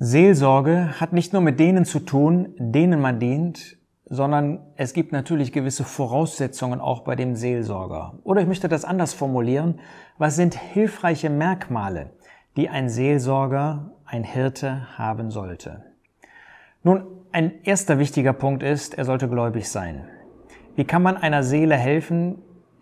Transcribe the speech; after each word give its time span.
Seelsorge 0.00 1.00
hat 1.00 1.12
nicht 1.12 1.32
nur 1.32 1.42
mit 1.42 1.58
denen 1.58 1.84
zu 1.84 1.98
tun, 1.98 2.54
denen 2.56 3.00
man 3.00 3.18
dient, 3.18 3.78
sondern 4.04 4.60
es 4.76 4.92
gibt 4.92 5.10
natürlich 5.10 5.50
gewisse 5.50 5.82
Voraussetzungen 5.82 6.80
auch 6.80 7.00
bei 7.00 7.16
dem 7.16 7.34
Seelsorger. 7.34 8.14
Oder 8.22 8.42
ich 8.42 8.46
möchte 8.46 8.68
das 8.68 8.84
anders 8.84 9.12
formulieren. 9.12 9.80
Was 10.16 10.36
sind 10.36 10.54
hilfreiche 10.54 11.30
Merkmale, 11.30 12.10
die 12.56 12.68
ein 12.68 12.88
Seelsorger, 12.88 13.90
ein 14.04 14.22
Hirte 14.22 14.86
haben 14.96 15.32
sollte? 15.32 15.82
Nun, 16.84 17.02
ein 17.32 17.64
erster 17.64 17.98
wichtiger 17.98 18.32
Punkt 18.32 18.62
ist, 18.62 18.96
er 18.96 19.04
sollte 19.04 19.28
gläubig 19.28 19.68
sein. 19.68 20.04
Wie 20.76 20.84
kann 20.84 21.02
man 21.02 21.16
einer 21.16 21.42
Seele 21.42 21.74
helfen, 21.74 22.36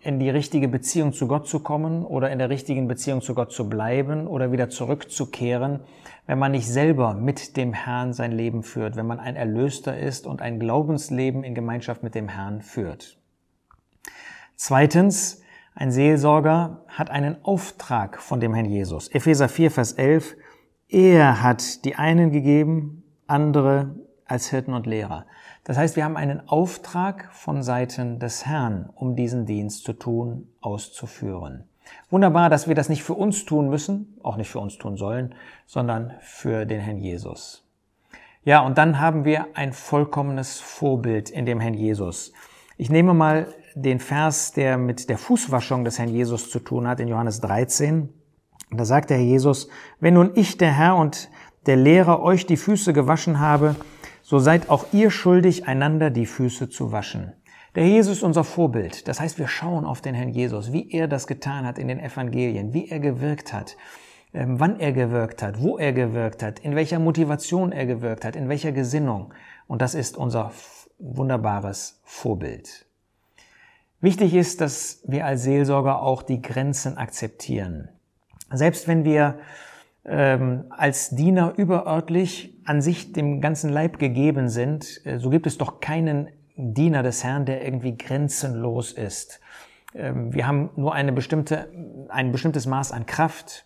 in 0.07 0.19
die 0.19 0.29
richtige 0.29 0.69
Beziehung 0.69 1.11
zu 1.11 1.27
Gott 1.27 1.49
zu 1.49 1.59
kommen 1.59 2.05
oder 2.05 2.31
in 2.31 2.39
der 2.39 2.49
richtigen 2.49 2.87
Beziehung 2.87 3.21
zu 3.21 3.35
Gott 3.35 3.51
zu 3.51 3.67
bleiben 3.67 4.25
oder 4.25 4.53
wieder 4.53 4.69
zurückzukehren, 4.69 5.81
wenn 6.27 6.39
man 6.39 6.53
nicht 6.53 6.65
selber 6.65 7.13
mit 7.13 7.57
dem 7.57 7.73
Herrn 7.73 8.13
sein 8.13 8.31
Leben 8.31 8.63
führt, 8.63 8.95
wenn 8.95 9.05
man 9.05 9.19
ein 9.19 9.35
Erlöster 9.35 9.99
ist 9.99 10.25
und 10.25 10.41
ein 10.41 10.61
Glaubensleben 10.61 11.43
in 11.43 11.53
Gemeinschaft 11.53 12.03
mit 12.03 12.15
dem 12.15 12.29
Herrn 12.29 12.61
führt. 12.61 13.17
Zweitens, 14.55 15.41
ein 15.75 15.91
Seelsorger 15.91 16.85
hat 16.87 17.09
einen 17.09 17.43
Auftrag 17.43 18.21
von 18.21 18.39
dem 18.39 18.53
Herrn 18.53 18.65
Jesus. 18.65 19.09
Epheser 19.09 19.49
4, 19.49 19.71
Vers 19.71 19.91
11. 19.91 20.37
Er 20.87 21.43
hat 21.43 21.83
die 21.83 21.95
einen 21.95 22.31
gegeben, 22.31 23.03
andere 23.27 23.93
als 24.23 24.49
Hirten 24.51 24.73
und 24.73 24.85
Lehrer. 24.85 25.25
Das 25.67 25.77
heißt, 25.77 25.97
wir 25.97 26.05
haben 26.05 26.15
einen 26.15 26.47
Auftrag 26.47 27.27
von 27.33 27.61
Seiten 27.61 28.19
des 28.19 28.45
Herrn, 28.45 28.89
um 28.95 29.17
diesen 29.17 29.45
Dienst 29.45 29.83
zu 29.83 29.91
tun, 29.91 30.47
auszuführen. 30.61 31.65
Wunderbar, 32.09 32.49
dass 32.49 32.69
wir 32.69 32.75
das 32.75 32.87
nicht 32.87 33.03
für 33.03 33.15
uns 33.15 33.43
tun 33.43 33.69
müssen, 33.69 34.17
auch 34.23 34.37
nicht 34.37 34.49
für 34.49 34.61
uns 34.61 34.77
tun 34.77 34.95
sollen, 34.95 35.35
sondern 35.65 36.13
für 36.21 36.65
den 36.65 36.79
Herrn 36.79 36.99
Jesus. 36.99 37.67
Ja, 38.45 38.61
und 38.61 38.77
dann 38.77 39.01
haben 39.01 39.25
wir 39.25 39.47
ein 39.55 39.73
vollkommenes 39.73 40.61
Vorbild 40.61 41.29
in 41.29 41.45
dem 41.45 41.59
Herrn 41.59 41.73
Jesus. 41.73 42.31
Ich 42.77 42.89
nehme 42.89 43.13
mal 43.13 43.53
den 43.75 43.99
Vers, 43.99 44.53
der 44.53 44.77
mit 44.77 45.09
der 45.09 45.17
Fußwaschung 45.17 45.83
des 45.83 45.99
Herrn 45.99 46.07
Jesus 46.07 46.49
zu 46.49 46.59
tun 46.59 46.87
hat, 46.87 47.01
in 47.01 47.09
Johannes 47.09 47.41
13. 47.41 48.07
Da 48.71 48.85
sagt 48.85 49.09
der 49.09 49.17
Herr 49.17 49.25
Jesus, 49.25 49.67
wenn 49.99 50.13
nun 50.13 50.31
ich, 50.35 50.57
der 50.57 50.71
Herr 50.71 50.95
und 50.95 51.29
der 51.65 51.75
Lehrer, 51.75 52.21
euch 52.21 52.45
die 52.45 52.55
Füße 52.55 52.93
gewaschen 52.93 53.41
habe, 53.41 53.75
so 54.27 54.39
seid 54.39 54.69
auch 54.69 54.87
ihr 54.91 55.09
schuldig, 55.09 55.69
einander 55.69 56.09
die 56.09 56.25
Füße 56.25 56.67
zu 56.67 56.91
waschen. 56.91 57.31
Der 57.75 57.87
Jesus 57.87 58.17
ist 58.17 58.23
unser 58.23 58.43
Vorbild. 58.43 59.07
Das 59.07 59.21
heißt, 59.21 59.39
wir 59.39 59.47
schauen 59.47 59.85
auf 59.85 60.01
den 60.01 60.15
Herrn 60.15 60.33
Jesus, 60.33 60.73
wie 60.73 60.91
er 60.91 61.07
das 61.07 61.27
getan 61.27 61.65
hat 61.65 61.79
in 61.79 61.87
den 61.87 62.01
Evangelien, 62.01 62.73
wie 62.73 62.89
er 62.89 62.99
gewirkt 62.99 63.53
hat, 63.53 63.77
ähm, 64.33 64.59
wann 64.59 64.81
er 64.81 64.91
gewirkt 64.91 65.41
hat, 65.41 65.61
wo 65.61 65.77
er 65.77 65.93
gewirkt 65.93 66.43
hat, 66.43 66.59
in 66.59 66.75
welcher 66.75 66.99
Motivation 66.99 67.71
er 67.71 67.85
gewirkt 67.85 68.25
hat, 68.25 68.35
in 68.35 68.49
welcher 68.49 68.73
Gesinnung. 68.73 69.33
Und 69.65 69.81
das 69.81 69.95
ist 69.95 70.17
unser 70.17 70.51
wunderbares 70.99 72.01
Vorbild. 72.03 72.85
Wichtig 74.01 74.33
ist, 74.33 74.59
dass 74.59 75.03
wir 75.07 75.25
als 75.25 75.43
Seelsorger 75.43 76.01
auch 76.01 76.21
die 76.21 76.41
Grenzen 76.41 76.97
akzeptieren. 76.97 77.87
Selbst 78.51 78.89
wenn 78.89 79.05
wir 79.05 79.39
ähm, 80.03 80.65
als 80.69 81.11
Diener 81.11 81.53
überörtlich 81.55 82.56
an 82.67 82.81
sich 82.81 83.13
dem 83.13 83.41
ganzen 83.41 83.71
Leib 83.71 83.99
gegeben 83.99 84.49
sind, 84.49 85.01
äh, 85.05 85.19
so 85.19 85.29
gibt 85.29 85.47
es 85.47 85.57
doch 85.57 85.79
keinen 85.79 86.29
Diener 86.55 87.03
des 87.03 87.23
Herrn, 87.23 87.45
der 87.45 87.63
irgendwie 87.63 87.97
grenzenlos 87.97 88.91
ist. 88.91 89.39
Ähm, 89.93 90.33
wir 90.33 90.47
haben 90.47 90.69
nur 90.75 90.93
eine 90.93 91.11
bestimmte, 91.11 91.69
ein 92.09 92.31
bestimmtes 92.31 92.65
Maß 92.65 92.91
an 92.91 93.05
Kraft. 93.05 93.65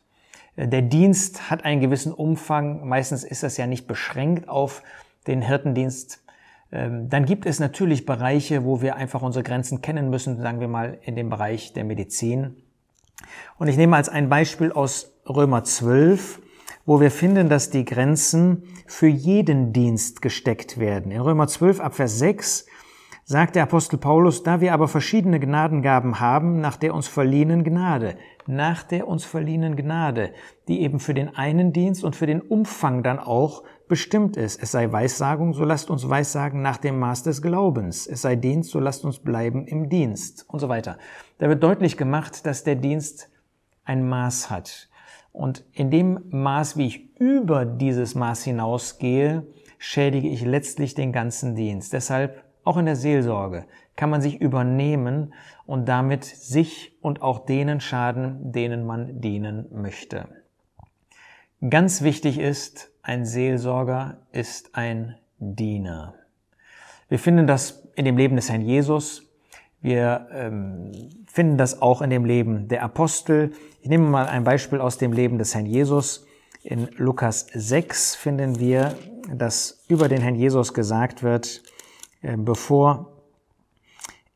Äh, 0.56 0.68
der 0.68 0.82
Dienst 0.82 1.50
hat 1.50 1.66
einen 1.66 1.82
gewissen 1.82 2.14
Umfang. 2.14 2.88
Meistens 2.88 3.24
ist 3.24 3.44
das 3.44 3.58
ja 3.58 3.66
nicht 3.66 3.88
beschränkt 3.88 4.48
auf 4.48 4.84
den 5.28 5.42
Hirtendienst. 5.42 6.24
Ähm, 6.72 7.10
dann 7.10 7.26
gibt 7.26 7.46
es 7.46 7.60
natürlich 7.60 8.06
Bereiche, 8.06 8.66
wo 8.66 8.82
wir 8.82 8.96
einfach 8.96 9.22
unsere 9.22 9.44
Grenzen 9.44 9.82
kennen 9.82 10.10
müssen, 10.10 10.42
sagen 10.42 10.60
wir 10.60 10.68
mal 10.68 11.00
in 11.04 11.16
dem 11.16 11.30
Bereich 11.30 11.74
der 11.74 11.84
Medizin. 11.84 12.58
Und 13.58 13.68
ich 13.68 13.78
nehme 13.78 13.96
als 13.96 14.10
ein 14.10 14.30
Beispiel 14.30 14.72
aus 14.72 15.14
Römer 15.28 15.64
12, 15.64 16.41
wo 16.92 17.00
wir 17.00 17.10
finden, 17.10 17.48
dass 17.48 17.70
die 17.70 17.86
Grenzen 17.86 18.64
für 18.86 19.08
jeden 19.08 19.72
Dienst 19.72 20.22
gesteckt 20.22 20.78
werden. 20.78 21.10
In 21.14 21.22
Römer 21.22 21.48
12 21.48 21.80
ab 21.80 21.96
Vers 21.96 22.20
6 22.20 22.66
sagt 23.24 23.56
der 23.56 23.64
Apostel 23.64 23.98
Paulus, 23.98 24.44
da 24.44 24.60
wir 24.60 24.74
aber 24.74 24.90
verschiedene 24.90 25.40
Gnadengaben 25.40 26.20
haben, 26.20 26.60
nach 26.60 26.76
der 26.76 26.94
uns 26.94 27.08
verliehenen 27.08 27.64
Gnade, 27.64 28.18
nach 28.46 28.84
der 28.84 29.08
uns 29.08 29.24
verliehenen 29.24 29.78
Gnade, 29.78 30.34
die 30.68 30.82
eben 30.82 31.00
für 31.00 31.14
den 31.14 31.34
einen 31.34 31.72
Dienst 31.72 32.04
und 32.04 32.18
für 32.18 32.28
den 32.28 32.42
Umfang 32.42 33.04
dann 33.04 33.20
auch 33.20 33.64
bestimmt 33.88 34.36
ist. 34.36 34.62
Es 34.62 34.72
sei 34.72 34.92
Weissagung, 34.92 35.54
so 35.54 35.64
lasst 35.64 35.90
uns 35.90 36.10
Weissagen 36.10 36.62
nach 36.62 36.76
dem 36.76 37.00
Maß 37.00 37.24
des 37.24 37.42
Glaubens. 37.42 38.06
Es 38.06 38.22
sei 38.24 38.36
Dienst, 38.36 38.70
so 38.70 38.82
lasst 38.82 39.06
uns 39.06 39.20
bleiben 39.20 39.66
im 39.66 39.88
Dienst 39.88 40.44
und 40.50 40.60
so 40.60 40.68
weiter. 40.68 40.98
Da 41.38 41.48
wird 41.48 41.64
deutlich 41.64 41.96
gemacht, 41.96 42.46
dass 42.46 42.66
der 42.66 42.76
Dienst 42.76 43.30
ein 43.86 44.10
Maß 44.10 44.50
hat. 44.50 44.90
Und 45.32 45.64
in 45.74 45.92
dem 45.92 46.20
Maß, 46.30 46.78
wie 46.78 46.88
ich 46.88 47.20
über 47.20 47.66
dieses 47.66 48.16
Maß 48.16 48.44
hinausgehe, 48.44 49.46
schädige 49.78 50.28
ich 50.28 50.44
letztlich 50.44 50.94
den 50.94 51.12
ganzen 51.12 51.56
Dienst. 51.56 51.94
Deshalb 51.94 52.44
auch 52.64 52.78
in 52.78 52.86
der 52.86 52.96
Seelsorge 52.96 53.66
kann 53.96 54.10
man 54.10 54.22
sich 54.22 54.40
übernehmen 54.40 55.34
und 55.66 55.86
damit 55.88 56.24
sich 56.24 56.98
und 57.02 57.22
auch 57.22 57.46
denen 57.46 57.80
schaden, 57.82 58.52
denen 58.52 58.86
man 58.86 59.22
dienen 59.22 59.68
möchte. 59.72 60.28
Ganz 61.68 62.02
wichtig 62.02 62.40
ist, 62.40 62.92
ein 63.02 63.26
Seelsorger 63.26 64.18
ist 64.32 64.76
ein 64.76 65.16
Diener. 65.40 66.16
Wir 67.10 67.20
finden 67.20 67.48
das 67.48 67.88
in 67.96 68.06
dem 68.06 68.18
Leben 68.18 68.36
des 68.36 68.50
Herrn 68.50 68.62
Jesus. 68.62 69.31
Wir 69.82 70.28
ähm, 70.32 70.92
finden 71.26 71.58
das 71.58 71.82
auch 71.82 72.02
in 72.02 72.10
dem 72.10 72.26
Leben 72.26 72.68
der 72.68 72.84
Apostel. 72.84 73.52
Ich 73.82 73.90
nehme 73.90 74.08
mal 74.08 74.28
ein 74.28 74.44
Beispiel 74.44 74.80
aus 74.80 74.98
dem 74.98 75.12
Leben 75.12 75.38
des 75.38 75.56
Herrn 75.56 75.66
Jesus. 75.66 76.26
In 76.64 76.90
Lukas 76.98 77.48
6 77.54 78.16
finden 78.16 78.60
wir, 78.60 78.96
dass 79.34 79.84
über 79.88 80.08
den 80.08 80.22
Herrn 80.22 80.36
Jesus 80.36 80.74
gesagt 80.74 81.24
wird, 81.24 81.64
äh, 82.22 82.38
bevor 82.38 83.24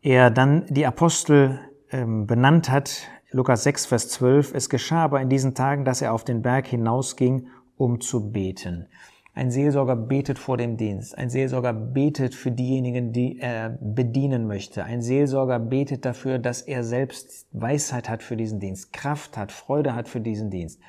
er 0.02 0.32
dann 0.32 0.66
die 0.68 0.86
Apostel 0.86 1.60
ähm, 1.92 2.26
benannt 2.26 2.70
hat, 2.70 3.08
Lukas 3.32 3.64
6, 3.64 3.88
Vers 3.88 4.10
12, 4.10 4.54
es 4.54 4.70
geschah 4.70 5.04
aber 5.04 5.22
in 5.22 5.30
diesen 5.30 5.56
Tagen, 5.56 5.84
dass 5.84 6.02
er 6.02 6.14
auf 6.14 6.24
den 6.24 6.42
Berg 6.42 6.68
hinausging, 6.68 7.48
um 7.76 8.00
zu 8.00 8.32
beten. 8.32 8.88
Ein 9.38 9.52
Seelsorger 9.52 9.98
betet 9.98 10.40
vor 10.40 10.56
dem 10.56 10.78
Dienst. 10.78 11.18
Ein 11.18 11.30
Seelsorger 11.30 11.74
betet 11.74 12.34
für 12.34 12.52
diejenigen, 12.52 13.12
die 13.12 13.38
er 13.38 13.78
bedienen 13.82 14.48
möchte. 14.48 14.86
Ein 14.86 15.02
Seelsorger 15.02 15.60
betet 15.60 16.06
dafür, 16.06 16.40
dass 16.40 16.62
er 16.62 16.86
selbst 16.86 17.46
Weisheit 17.52 18.08
hat 18.08 18.24
für 18.24 18.38
diesen 18.38 18.62
Dienst, 18.62 18.94
Kraft 18.94 19.36
hat, 19.36 19.52
Freude 19.52 19.94
hat 19.94 20.08
für 20.08 20.22
diesen 20.22 20.52
Dienst. 20.52 20.80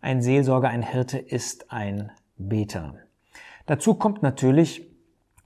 Ein 0.00 0.22
Seelsorger, 0.22 0.68
ein 0.68 0.82
Hirte 0.82 1.18
ist 1.18 1.72
ein 1.72 2.12
Beter. 2.38 2.94
Dazu 3.66 3.94
kommt 3.94 4.22
natürlich, 4.22 4.86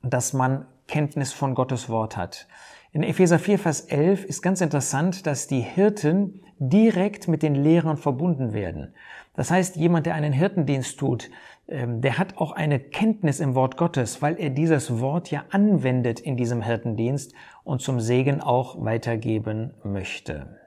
dass 0.02 0.34
man 0.34 0.66
Kenntnis 0.86 1.32
von 1.32 1.54
Gottes 1.54 1.88
Wort 1.88 2.18
hat. 2.18 2.46
In 2.94 3.02
Epheser 3.02 3.40
4, 3.40 3.58
Vers 3.58 3.80
11 3.80 4.24
ist 4.24 4.40
ganz 4.40 4.60
interessant, 4.60 5.26
dass 5.26 5.48
die 5.48 5.62
Hirten 5.62 6.40
direkt 6.60 7.26
mit 7.26 7.42
den 7.42 7.56
Lehrern 7.56 7.96
verbunden 7.96 8.52
werden. 8.52 8.94
Das 9.34 9.50
heißt, 9.50 9.74
jemand, 9.74 10.06
der 10.06 10.14
einen 10.14 10.32
Hirtendienst 10.32 10.96
tut, 10.96 11.28
ähm, 11.66 12.02
der 12.02 12.18
hat 12.18 12.38
auch 12.38 12.52
eine 12.52 12.78
Kenntnis 12.78 13.40
im 13.40 13.56
Wort 13.56 13.76
Gottes, 13.76 14.22
weil 14.22 14.38
er 14.38 14.50
dieses 14.50 15.00
Wort 15.00 15.32
ja 15.32 15.42
anwendet 15.50 16.20
in 16.20 16.36
diesem 16.36 16.62
Hirtendienst 16.62 17.34
und 17.64 17.82
zum 17.82 17.98
Segen 17.98 18.40
auch 18.40 18.76
weitergeben 18.84 19.74
möchte. 19.82 20.60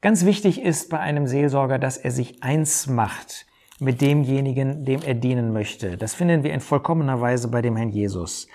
Ganz 0.00 0.24
wichtig 0.24 0.62
ist 0.62 0.88
bei 0.88 1.00
einem 1.00 1.26
Seelsorger, 1.26 1.78
dass 1.78 1.98
er 1.98 2.12
sich 2.12 2.42
eins 2.42 2.86
macht 2.86 3.44
mit 3.78 4.00
demjenigen, 4.00 4.86
dem 4.86 5.02
er 5.02 5.14
dienen 5.14 5.52
möchte. 5.52 5.98
Das 5.98 6.14
finden 6.14 6.44
wir 6.44 6.54
in 6.54 6.60
vollkommener 6.60 7.20
Weise 7.20 7.48
bei 7.48 7.60
dem 7.60 7.76
Herrn 7.76 7.90
Jesus. 7.90 8.48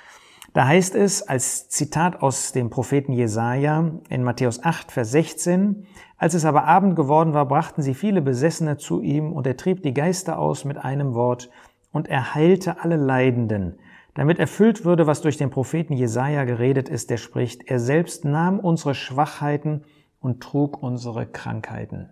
Da 0.54 0.68
heißt 0.68 0.96
es 0.96 1.22
als 1.24 1.70
Zitat 1.70 2.22
aus 2.22 2.52
dem 2.52 2.70
Propheten 2.70 3.14
Jesaja 3.14 3.90
in 4.10 4.24
Matthäus 4.24 4.62
8, 4.64 4.92
Vers 4.92 5.12
16, 5.12 5.88
als 6.18 6.34
es 6.34 6.44
aber 6.44 6.66
Abend 6.66 6.98
geworden 6.98 7.34
war, 7.34 7.48
brachten 7.48 7.82
sie 7.82 7.94
viele 7.94 8.22
Besessene 8.22 8.76
zu 8.76 9.02
ihm 9.02 9.32
und 9.32 9.48
er 9.48 9.56
trieb 9.56 9.82
die 9.82 9.94
Geister 9.94 10.38
aus 10.38 10.66
mit 10.66 10.78
einem 10.78 11.14
Wort 11.14 11.50
und 11.94 12.10
er 12.10 12.36
heilte 12.36 12.84
alle 12.84 12.98
Leidenden, 12.98 13.80
damit 14.14 14.40
erfüllt 14.40 14.84
würde, 14.84 15.08
was 15.08 15.22
durch 15.22 15.38
den 15.38 15.52
Propheten 15.52 15.94
Jesaja 15.94 16.44
geredet 16.44 16.90
ist, 16.90 17.10
der 17.10 17.18
spricht, 17.18 17.70
er 17.70 17.80
selbst 17.80 18.26
nahm 18.26 18.60
unsere 18.60 18.94
Schwachheiten 18.94 19.86
und 20.20 20.44
trug 20.44 20.84
unsere 20.84 21.28
Krankheiten. 21.28 22.10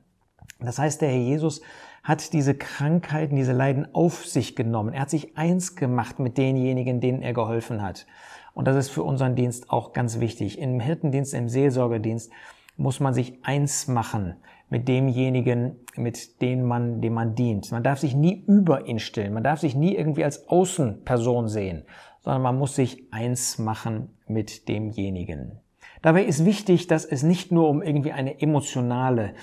Das 0.61 0.79
heißt, 0.79 1.01
der 1.01 1.09
Herr 1.09 1.17
Jesus 1.17 1.61
hat 2.09 2.33
diese 2.33 2.55
Krankheiten, 2.55 3.35
diese 3.35 3.53
Leiden 3.53 3.93
auf 3.93 4.25
sich 4.25 4.55
genommen. 4.55 4.95
Er 4.95 5.01
hat 5.01 5.11
sich 5.11 5.37
eins 5.37 5.75
gemacht 5.75 6.17
mit 6.17 6.39
denjenigen, 6.39 6.99
denen 7.01 7.21
er 7.21 7.33
geholfen 7.33 7.83
hat. 7.83 8.07
Und 8.55 8.67
das 8.67 8.75
ist 8.75 8.89
für 8.89 9.03
unseren 9.03 9.35
Dienst 9.35 9.69
auch 9.69 9.93
ganz 9.93 10.19
wichtig. 10.19 10.57
Im 10.57 10.79
Hirtendienst, 10.79 11.35
im 11.35 11.49
Seelsorgerdienst 11.49 12.31
muss 12.77 12.99
man 12.99 13.13
sich 13.13 13.45
eins 13.45 13.87
machen 13.87 14.37
mit 14.71 14.87
demjenigen, 14.87 15.75
mit 15.95 16.41
dem 16.41 16.63
man, 16.63 16.99
dem 16.99 17.13
man 17.13 17.35
dient. 17.35 17.71
Man 17.71 17.83
darf 17.83 17.99
sich 17.99 18.15
nie 18.15 18.43
über 18.47 18.87
ihn 18.87 18.97
stellen. 18.97 19.33
Man 19.33 19.43
darf 19.43 19.59
sich 19.59 19.75
nie 19.75 19.95
irgendwie 19.95 20.23
als 20.23 20.49
Außenperson 20.49 21.47
sehen, 21.47 21.83
sondern 22.21 22.41
man 22.41 22.57
muss 22.57 22.75
sich 22.75 23.13
eins 23.13 23.59
machen 23.59 24.17
mit 24.25 24.67
demjenigen. 24.67 25.59
Dabei 26.01 26.23
ist 26.23 26.43
wichtig, 26.43 26.87
dass 26.87 27.05
es 27.05 27.21
nicht 27.21 27.51
nur 27.51 27.69
um 27.69 27.83
irgendwie 27.83 28.13
eine 28.13 28.41
emotionale, 28.41 29.35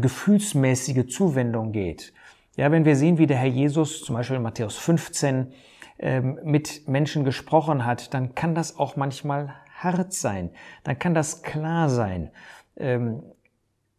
gefühlsmäßige 0.00 1.06
Zuwendung 1.06 1.72
geht. 1.72 2.12
Ja, 2.56 2.70
wenn 2.70 2.84
wir 2.84 2.96
sehen, 2.96 3.18
wie 3.18 3.26
der 3.26 3.38
Herr 3.38 3.48
Jesus 3.48 4.02
zum 4.02 4.16
Beispiel 4.16 4.36
in 4.36 4.42
Matthäus 4.42 4.76
15 4.76 5.52
ähm, 5.98 6.38
mit 6.44 6.86
Menschen 6.88 7.24
gesprochen 7.24 7.86
hat, 7.86 8.12
dann 8.12 8.34
kann 8.34 8.54
das 8.54 8.78
auch 8.78 8.96
manchmal 8.96 9.54
hart 9.78 10.12
sein. 10.12 10.50
Dann 10.84 10.98
kann 10.98 11.14
das 11.14 11.42
klar 11.42 11.88
sein. 11.88 12.30
Ähm, 12.76 13.22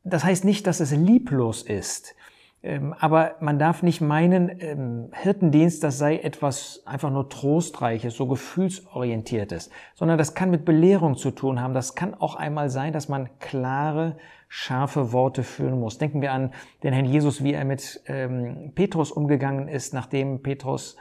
das 0.03 0.23
heißt 0.23 0.45
nicht, 0.45 0.67
dass 0.67 0.79
es 0.79 0.91
lieblos 0.91 1.63
ist. 1.63 2.15
Ähm, 2.61 2.93
aber 2.99 3.35
man 3.41 3.59
darf 3.59 3.83
nicht 3.83 4.01
meinen, 4.01 5.11
Hirtendienst, 5.13 5.83
das 5.83 5.97
sei 5.97 6.17
etwas 6.17 6.83
einfach 6.85 7.09
nur 7.09 7.29
Trostreiches, 7.29 8.15
so 8.15 8.27
gefühlsorientiertes, 8.27 9.69
sondern 9.95 10.17
das 10.17 10.33
kann 10.33 10.49
mit 10.49 10.63
Belehrung 10.65 11.17
zu 11.17 11.31
tun 11.31 11.59
haben. 11.59 11.73
Das 11.73 11.95
kann 11.95 12.13
auch 12.13 12.35
einmal 12.35 12.69
sein, 12.69 12.93
dass 12.93 13.09
man 13.09 13.29
klare, 13.39 14.17
scharfe 14.55 15.11
Worte 15.11 15.41
führen 15.41 15.79
muss. 15.79 15.97
Denken 15.97 16.21
wir 16.21 16.31
an 16.31 16.51
den 16.83 16.93
Herrn 16.93 17.07
Jesus, 17.07 17.43
wie 17.43 17.53
er 17.53 17.65
mit 17.65 18.03
ähm, 18.05 18.71
Petrus 18.75 19.11
umgegangen 19.11 19.67
ist, 19.67 19.95
nachdem 19.95 20.43
Petrus 20.43 20.95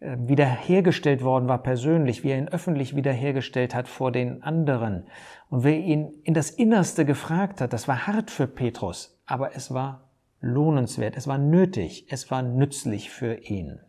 äh, 0.00 0.14
wiederhergestellt 0.18 1.24
worden 1.24 1.48
war 1.48 1.62
persönlich, 1.62 2.22
wie 2.22 2.32
er 2.32 2.36
ihn 2.36 2.48
öffentlich 2.48 2.94
wiederhergestellt 2.94 3.74
hat 3.74 3.88
vor 3.88 4.12
den 4.12 4.42
anderen 4.42 5.06
und 5.48 5.64
wer 5.64 5.78
ihn 5.78 6.12
in 6.22 6.34
das 6.34 6.50
Innerste 6.50 7.06
gefragt 7.06 7.62
hat. 7.62 7.72
Das 7.72 7.88
war 7.88 8.06
hart 8.06 8.30
für 8.30 8.46
Petrus, 8.46 9.18
aber 9.24 9.56
es 9.56 9.72
war 9.72 10.10
lohnenswert, 10.42 11.16
es 11.16 11.26
war 11.26 11.38
nötig, 11.38 12.08
es 12.10 12.30
war 12.30 12.42
nützlich 12.42 13.08
für 13.08 13.36
ihn. 13.36 13.80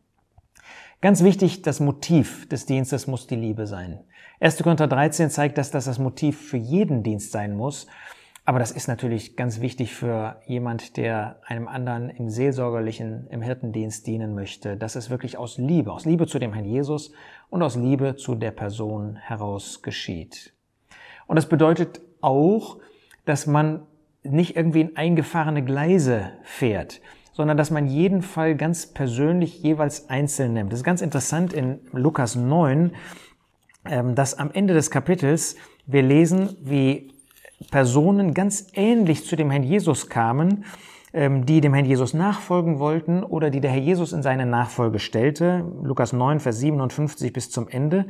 Ganz 1.01 1.25
wichtig, 1.25 1.61
das 1.61 1.81
Motiv 1.81 2.47
des 2.47 2.67
Dienstes 2.67 3.07
muss 3.07 3.27
die 3.27 3.35
Liebe 3.35 3.67
sein. 3.67 3.99
1. 4.39 4.63
Korinther 4.63 4.87
13 4.87 5.29
zeigt, 5.29 5.57
dass 5.57 5.71
das 5.71 5.83
das 5.83 5.99
Motiv 5.99 6.39
für 6.39 6.55
jeden 6.55 7.03
Dienst 7.03 7.33
sein 7.33 7.57
muss. 7.57 7.87
Aber 8.45 8.59
das 8.59 8.71
ist 8.71 8.87
natürlich 8.87 9.37
ganz 9.37 9.61
wichtig 9.61 9.93
für 9.93 10.41
jemand, 10.45 10.97
der 10.97 11.39
einem 11.45 11.69
anderen 11.69 12.09
im 12.09 12.29
seelsorgerlichen, 12.29 13.27
im 13.29 13.41
Hirtendienst 13.41 14.05
dienen 14.05 14.35
möchte, 14.35 14.75
dass 14.75 14.95
es 14.95 15.09
wirklich 15.09 15.37
aus 15.37 15.57
Liebe, 15.57 15.93
aus 15.93 16.03
Liebe 16.03 16.27
zu 16.27 16.39
dem 16.39 16.51
Herrn 16.51 16.65
Jesus 16.65 17.13
und 17.49 17.63
aus 17.63 17.77
Liebe 17.77 18.17
zu 18.17 18.35
der 18.35 18.51
Person 18.51 19.15
heraus 19.15 19.81
geschieht. 19.81 20.53
Und 21.25 21.37
das 21.37 21.47
bedeutet 21.47 22.01
auch, 22.19 22.79
dass 23.23 23.47
man 23.47 23.83
nicht 24.23 24.57
irgendwie 24.57 24.81
in 24.81 24.97
eingefahrene 24.97 25.63
Gleise 25.63 26.31
fährt, 26.43 26.99
sondern 27.31 27.55
dass 27.55 27.71
man 27.71 27.87
jeden 27.87 28.21
Fall 28.21 28.55
ganz 28.55 28.87
persönlich 28.87 29.63
jeweils 29.63 30.09
einzeln 30.09 30.53
nimmt. 30.53 30.71
Das 30.71 30.79
ist 30.79 30.85
ganz 30.85 31.01
interessant 31.01 31.53
in 31.53 31.79
Lukas 31.93 32.35
9, 32.35 32.91
ähm, 33.85 34.15
dass 34.15 34.37
am 34.37 34.51
Ende 34.51 34.73
des 34.73 34.91
Kapitels 34.91 35.55
wir 35.85 36.01
lesen, 36.01 36.57
wie 36.61 37.12
Personen 37.71 38.33
ganz 38.33 38.67
ähnlich 38.73 39.25
zu 39.25 39.35
dem 39.35 39.49
Herrn 39.49 39.63
Jesus 39.63 40.09
kamen, 40.09 40.65
ähm, 41.13 41.45
die 41.45 41.61
dem 41.61 41.73
Herrn 41.73 41.85
Jesus 41.85 42.13
nachfolgen 42.13 42.79
wollten 42.79 43.23
oder 43.23 43.49
die 43.49 43.61
der 43.61 43.71
Herr 43.71 43.81
Jesus 43.81 44.13
in 44.13 44.23
seine 44.23 44.45
Nachfolge 44.45 44.99
stellte. 44.99 45.65
Lukas 45.83 46.13
9, 46.13 46.39
Vers 46.39 46.59
57 46.59 47.31
bis 47.31 47.51
zum 47.51 47.67
Ende. 47.67 48.05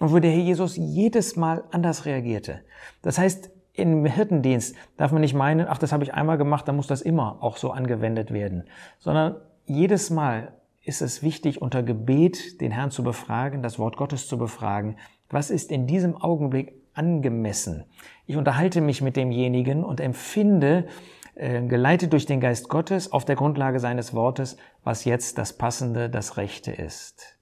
Und 0.00 0.12
wo 0.12 0.18
der 0.18 0.30
Herr 0.30 0.40
Jesus 0.40 0.76
jedes 0.76 1.36
Mal 1.36 1.64
anders 1.70 2.04
reagierte. 2.04 2.60
Das 3.02 3.18
heißt, 3.18 3.50
im 3.74 4.04
Hirtendienst 4.04 4.74
darf 4.96 5.12
man 5.12 5.20
nicht 5.20 5.34
meinen, 5.34 5.66
ach, 5.68 5.78
das 5.78 5.92
habe 5.92 6.02
ich 6.02 6.12
einmal 6.12 6.36
gemacht, 6.36 6.66
dann 6.66 6.74
muss 6.76 6.88
das 6.88 7.00
immer 7.00 7.38
auch 7.40 7.56
so 7.56 7.70
angewendet 7.70 8.32
werden, 8.32 8.64
sondern 8.98 9.36
jedes 9.66 10.10
Mal 10.10 10.52
ist 10.82 11.00
es 11.00 11.22
wichtig, 11.22 11.62
unter 11.62 11.82
Gebet 11.82 12.60
den 12.60 12.72
Herrn 12.72 12.90
zu 12.90 13.04
befragen, 13.04 13.62
das 13.62 13.78
Wort 13.78 13.96
Gottes 13.96 14.26
zu 14.26 14.38
befragen. 14.38 14.96
Was 15.30 15.50
ist 15.50 15.70
in 15.70 15.86
diesem 15.86 16.16
Augenblick 16.16 16.77
angemessen? 16.98 17.84
Ich 18.26 18.36
unterhalte 18.36 18.80
mich 18.80 19.00
mit 19.00 19.16
demjenigen 19.16 19.84
und 19.84 20.00
empfinde, 20.00 20.86
äh, 21.34 21.62
geleitet 21.62 22.12
durch 22.12 22.26
den 22.26 22.40
Geist 22.40 22.68
Gottes, 22.68 23.12
auf 23.12 23.24
der 23.24 23.36
Grundlage 23.36 23.78
seines 23.78 24.12
Wortes, 24.12 24.56
was 24.84 25.04
jetzt 25.04 25.38
das 25.38 25.52
Passende, 25.56 26.10
das 26.10 26.36
Rechte 26.36 26.72
ist. 26.72 27.38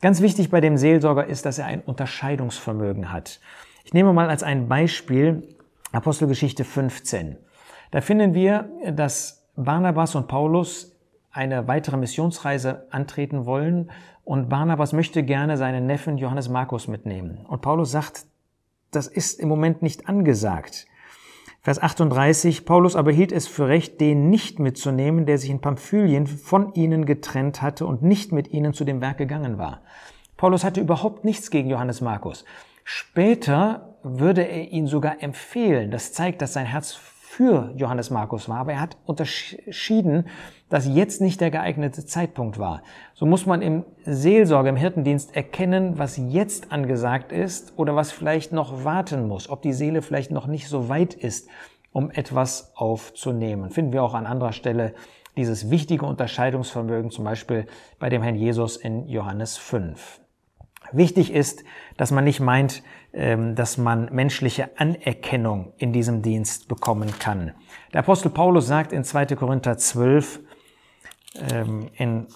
Ganz 0.00 0.20
wichtig 0.20 0.50
bei 0.50 0.60
dem 0.60 0.76
Seelsorger 0.76 1.26
ist, 1.26 1.46
dass 1.46 1.58
er 1.58 1.66
ein 1.66 1.82
Unterscheidungsvermögen 1.82 3.12
hat. 3.12 3.40
Ich 3.84 3.92
nehme 3.92 4.12
mal 4.12 4.28
als 4.28 4.42
ein 4.42 4.68
Beispiel 4.68 5.56
Apostelgeschichte 5.92 6.64
15. 6.64 7.36
Da 7.90 8.00
finden 8.00 8.34
wir, 8.34 8.68
dass 8.92 9.46
Barnabas 9.56 10.14
und 10.14 10.26
Paulus 10.26 10.96
eine 11.30 11.68
weitere 11.68 11.96
Missionsreise 11.96 12.86
antreten 12.90 13.44
wollen 13.46 13.90
und 14.24 14.48
Barnabas 14.48 14.92
möchte 14.92 15.22
gerne 15.22 15.56
seinen 15.56 15.86
Neffen 15.86 16.16
Johannes 16.16 16.48
Markus 16.48 16.88
mitnehmen. 16.88 17.44
Und 17.46 17.60
Paulus 17.60 17.90
sagt, 17.90 18.26
das 18.94 19.06
ist 19.06 19.40
im 19.40 19.48
Moment 19.48 19.82
nicht 19.82 20.08
angesagt. 20.08 20.86
Vers 21.62 21.82
38, 21.82 22.66
Paulus 22.66 22.94
aber 22.94 23.10
hielt 23.10 23.32
es 23.32 23.48
für 23.48 23.68
recht, 23.68 23.98
den 24.00 24.28
nicht 24.28 24.58
mitzunehmen, 24.58 25.24
der 25.24 25.38
sich 25.38 25.48
in 25.48 25.62
Pamphylien 25.62 26.26
von 26.26 26.74
ihnen 26.74 27.06
getrennt 27.06 27.62
hatte 27.62 27.86
und 27.86 28.02
nicht 28.02 28.32
mit 28.32 28.48
ihnen 28.52 28.74
zu 28.74 28.84
dem 28.84 29.00
Werk 29.00 29.16
gegangen 29.16 29.56
war. 29.56 29.80
Paulus 30.36 30.62
hatte 30.62 30.82
überhaupt 30.82 31.24
nichts 31.24 31.50
gegen 31.50 31.70
Johannes 31.70 32.02
Markus. 32.02 32.44
Später 32.84 33.96
würde 34.02 34.42
er 34.42 34.70
ihn 34.70 34.86
sogar 34.86 35.22
empfehlen. 35.22 35.90
Das 35.90 36.12
zeigt, 36.12 36.42
dass 36.42 36.52
sein 36.52 36.66
Herz 36.66 36.92
für 37.36 37.72
Johannes 37.74 38.10
Markus 38.10 38.48
war, 38.48 38.58
aber 38.58 38.74
er 38.74 38.80
hat 38.80 38.96
unterschieden, 39.06 40.28
dass 40.68 40.86
jetzt 40.86 41.20
nicht 41.20 41.40
der 41.40 41.50
geeignete 41.50 42.06
Zeitpunkt 42.06 42.60
war. 42.60 42.84
So 43.14 43.26
muss 43.26 43.44
man 43.44 43.60
im 43.60 43.84
Seelsorge, 44.04 44.68
im 44.68 44.76
Hirtendienst 44.76 45.34
erkennen, 45.34 45.98
was 45.98 46.16
jetzt 46.16 46.70
angesagt 46.70 47.32
ist 47.32 47.72
oder 47.76 47.96
was 47.96 48.12
vielleicht 48.12 48.52
noch 48.52 48.84
warten 48.84 49.26
muss, 49.26 49.50
ob 49.50 49.62
die 49.62 49.72
Seele 49.72 50.00
vielleicht 50.00 50.30
noch 50.30 50.46
nicht 50.46 50.68
so 50.68 50.88
weit 50.88 51.14
ist, 51.14 51.48
um 51.90 52.12
etwas 52.12 52.72
aufzunehmen. 52.76 53.70
Finden 53.70 53.92
wir 53.92 54.04
auch 54.04 54.14
an 54.14 54.26
anderer 54.26 54.52
Stelle 54.52 54.94
dieses 55.36 55.70
wichtige 55.70 56.06
Unterscheidungsvermögen, 56.06 57.10
zum 57.10 57.24
Beispiel 57.24 57.66
bei 57.98 58.10
dem 58.10 58.22
Herrn 58.22 58.36
Jesus 58.36 58.76
in 58.76 59.08
Johannes 59.08 59.56
5. 59.56 60.20
Wichtig 60.92 61.32
ist, 61.32 61.64
dass 61.96 62.12
man 62.12 62.22
nicht 62.22 62.38
meint, 62.38 62.84
dass 63.54 63.78
man 63.78 64.12
menschliche 64.12 64.70
Anerkennung 64.76 65.72
in 65.76 65.92
diesem 65.92 66.22
Dienst 66.22 66.66
bekommen 66.66 67.12
kann. 67.18 67.52
Der 67.92 68.00
Apostel 68.00 68.30
Paulus 68.30 68.66
sagt 68.66 68.92
in 68.92 69.04
2. 69.04 69.26
Korinther 69.36 69.78
12 69.78 70.40
ähm, 71.52 71.90
in 71.96 72.26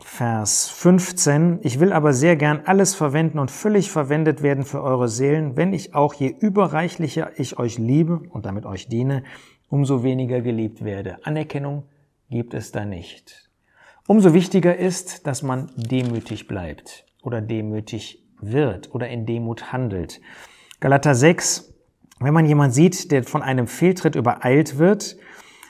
Vers 0.00 0.68
15, 0.68 1.60
ich 1.62 1.80
will 1.80 1.92
aber 1.92 2.12
sehr 2.12 2.36
gern 2.36 2.62
alles 2.66 2.94
verwenden 2.94 3.38
und 3.38 3.50
völlig 3.50 3.90
verwendet 3.90 4.42
werden 4.42 4.64
für 4.64 4.82
eure 4.82 5.08
Seelen, 5.08 5.56
wenn 5.56 5.72
ich 5.72 5.94
auch 5.94 6.14
je 6.14 6.28
überreichlicher 6.28 7.30
ich 7.36 7.58
euch 7.58 7.78
liebe 7.78 8.20
und 8.30 8.44
damit 8.44 8.66
euch 8.66 8.88
diene, 8.88 9.24
umso 9.68 10.02
weniger 10.02 10.40
geliebt 10.40 10.84
werde. 10.84 11.18
Anerkennung 11.24 11.84
gibt 12.28 12.54
es 12.54 12.72
da 12.72 12.84
nicht. 12.84 13.50
Umso 14.06 14.34
wichtiger 14.34 14.76
ist, 14.76 15.26
dass 15.26 15.42
man 15.42 15.70
demütig 15.76 16.48
bleibt 16.48 17.06
oder 17.22 17.40
demütig 17.40 18.19
wird 18.42 18.94
oder 18.94 19.08
in 19.08 19.26
Demut 19.26 19.72
handelt. 19.72 20.20
Galater 20.80 21.14
6, 21.14 21.74
wenn 22.20 22.34
man 22.34 22.46
jemand 22.46 22.74
sieht, 22.74 23.10
der 23.10 23.24
von 23.24 23.42
einem 23.42 23.66
Fehltritt 23.66 24.14
übereilt 24.14 24.78
wird, 24.78 25.16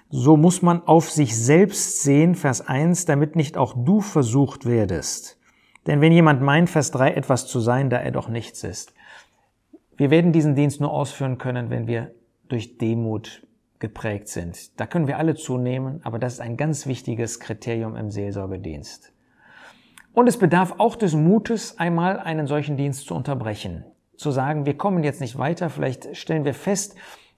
so 0.08 0.36
muss 0.36 0.62
man 0.62 0.82
auf 0.82 1.10
sich 1.10 1.36
selbst 1.38 2.02
sehen, 2.02 2.34
Vers 2.34 2.66
1, 2.66 3.04
damit 3.04 3.36
nicht 3.36 3.56
auch 3.56 3.74
du 3.76 4.00
versucht 4.00 4.66
werdest. 4.66 5.38
Denn 5.86 6.00
wenn 6.00 6.12
jemand 6.12 6.42
meint, 6.42 6.68
Vers 6.68 6.90
3, 6.90 7.12
etwas 7.12 7.46
zu 7.46 7.60
sein, 7.60 7.90
da 7.90 7.98
er 7.98 8.10
doch 8.10 8.28
nichts 8.28 8.64
ist. 8.64 8.92
Wir 9.96 10.10
werden 10.10 10.32
diesen 10.32 10.54
Dienst 10.54 10.80
nur 10.80 10.92
ausführen 10.92 11.38
können, 11.38 11.70
wenn 11.70 11.86
wir 11.86 12.12
durch 12.48 12.78
Demut 12.78 13.46
geprägt 13.78 14.28
sind. 14.28 14.78
Da 14.78 14.86
können 14.86 15.06
wir 15.06 15.18
alle 15.18 15.34
zunehmen, 15.34 16.00
aber 16.04 16.18
das 16.18 16.34
ist 16.34 16.40
ein 16.40 16.56
ganz 16.56 16.86
wichtiges 16.86 17.40
Kriterium 17.40 17.96
im 17.96 18.10
Seelsorgedienst. 18.10 19.12
Und 20.12 20.26
es 20.26 20.38
bedarf 20.38 20.74
auch 20.78 20.96
des 20.96 21.14
Mutes, 21.14 21.78
einmal 21.78 22.18
einen 22.18 22.46
solchen 22.46 22.76
Dienst 22.76 23.06
zu 23.06 23.14
unterbrechen. 23.14 23.84
Zu 24.16 24.30
sagen, 24.30 24.66
wir 24.66 24.76
kommen 24.76 25.04
jetzt 25.04 25.20
nicht 25.20 25.38
weiter, 25.38 25.70
vielleicht 25.70 26.16
stellen 26.16 26.44
wir 26.44 26.54
fest, 26.54 26.96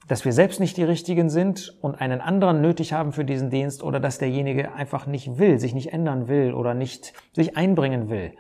dass 0.09 0.25
wir 0.25 0.33
selbst 0.33 0.59
nicht 0.59 0.77
die 0.77 0.83
Richtigen 0.83 1.31
sind 1.31 1.77
und 1.81 2.01
einen 2.01 2.21
anderen 2.21 2.61
nötig 2.61 2.93
haben 2.93 3.13
für 3.13 3.25
diesen 3.25 3.51
Dienst 3.51 3.83
oder 3.83 4.01
dass 4.01 4.19
derjenige 4.19 4.73
einfach 4.73 5.07
nicht 5.07 5.39
will, 5.39 5.59
sich 5.59 5.75
nicht 5.75 5.93
ändern 5.93 6.29
will 6.29 6.55
oder 6.55 6.75
nicht 6.75 7.13
sich 7.33 7.57
einbringen 7.57 8.11
will. 8.11 8.33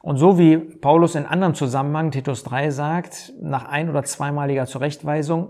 Und 0.00 0.16
so 0.16 0.38
wie 0.38 0.56
Paulus 0.56 1.16
in 1.16 1.26
anderem 1.26 1.54
Zusammenhang, 1.54 2.12
Titus 2.12 2.44
3 2.44 2.70
sagt, 2.70 3.34
nach 3.40 3.66
ein- 3.66 3.90
oder 3.90 4.04
zweimaliger 4.04 4.66
Zurechtweisung, 4.66 5.48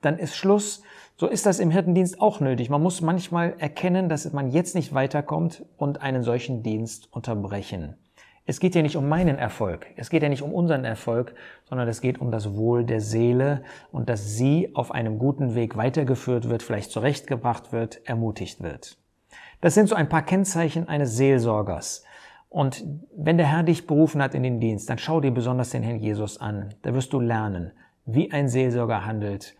dann 0.00 0.18
ist 0.18 0.34
Schluss, 0.34 0.82
so 1.20 1.26
ist 1.26 1.44
das 1.44 1.60
im 1.60 1.70
Hirtendienst 1.70 2.18
auch 2.18 2.40
nötig. 2.40 2.70
Man 2.70 2.82
muss 2.82 3.02
manchmal 3.02 3.52
erkennen, 3.58 4.08
dass 4.08 4.32
man 4.32 4.50
jetzt 4.50 4.74
nicht 4.74 4.94
weiterkommt 4.94 5.66
und 5.76 6.00
einen 6.00 6.22
solchen 6.22 6.62
Dienst 6.62 7.12
unterbrechen. 7.12 7.94
Es 8.46 8.58
geht 8.58 8.74
ja 8.74 8.80
nicht 8.80 8.96
um 8.96 9.06
meinen 9.06 9.36
Erfolg, 9.36 9.88
es 9.96 10.08
geht 10.08 10.22
ja 10.22 10.30
nicht 10.30 10.40
um 10.40 10.54
unseren 10.54 10.86
Erfolg, 10.86 11.34
sondern 11.64 11.88
es 11.88 12.00
geht 12.00 12.22
um 12.22 12.30
das 12.30 12.54
Wohl 12.54 12.86
der 12.86 13.02
Seele 13.02 13.62
und 13.92 14.08
dass 14.08 14.34
sie 14.38 14.74
auf 14.74 14.92
einem 14.92 15.18
guten 15.18 15.54
Weg 15.54 15.76
weitergeführt 15.76 16.48
wird, 16.48 16.62
vielleicht 16.62 16.90
zurechtgebracht 16.90 17.70
wird, 17.70 18.00
ermutigt 18.08 18.62
wird. 18.62 18.96
Das 19.60 19.74
sind 19.74 19.90
so 19.90 19.96
ein 19.96 20.08
paar 20.08 20.22
Kennzeichen 20.22 20.88
eines 20.88 21.18
Seelsorgers. 21.18 22.02
Und 22.48 22.82
wenn 23.14 23.36
der 23.36 23.46
Herr 23.46 23.62
dich 23.62 23.86
berufen 23.86 24.22
hat 24.22 24.34
in 24.34 24.42
den 24.42 24.58
Dienst, 24.58 24.88
dann 24.88 24.96
schau 24.96 25.20
dir 25.20 25.32
besonders 25.32 25.68
den 25.68 25.82
Herrn 25.82 26.00
Jesus 26.00 26.38
an. 26.38 26.72
Da 26.80 26.94
wirst 26.94 27.12
du 27.12 27.20
lernen, 27.20 27.72
wie 28.06 28.32
ein 28.32 28.48
Seelsorger 28.48 29.04
handelt 29.04 29.54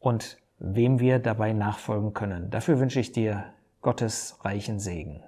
und 0.00 0.38
wem 0.62 1.00
wir 1.00 1.18
dabei 1.18 1.52
nachfolgen 1.52 2.14
können. 2.14 2.50
Dafür 2.50 2.78
wünsche 2.78 3.00
ich 3.00 3.10
dir 3.10 3.44
Gottes 3.80 4.38
reichen 4.44 4.78
Segen. 4.78 5.24